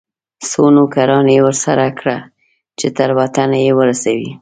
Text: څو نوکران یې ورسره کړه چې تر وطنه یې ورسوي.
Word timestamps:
څو 0.49 0.63
نوکران 0.75 1.25
یې 1.35 1.39
ورسره 1.47 1.85
کړه 1.99 2.17
چې 2.79 2.87
تر 2.97 3.09
وطنه 3.19 3.57
یې 3.65 3.71
ورسوي. 3.79 4.31